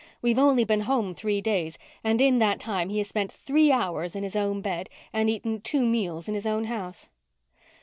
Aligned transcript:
We've 0.19 0.39
only 0.39 0.63
been 0.63 0.79
home 0.89 1.13
three 1.13 1.41
days 1.41 1.77
and 2.03 2.19
in 2.19 2.39
that 2.39 2.59
time 2.59 2.89
he 2.89 2.97
has 2.97 3.07
spent 3.07 3.31
three 3.31 3.71
hours 3.71 4.15
in 4.15 4.23
his 4.23 4.35
own 4.35 4.59
bed 4.59 4.89
and 5.13 5.29
eaten 5.29 5.61
two 5.61 5.85
meals 5.85 6.27
in 6.27 6.33
his 6.33 6.47
own 6.47 6.63
house." 6.63 7.07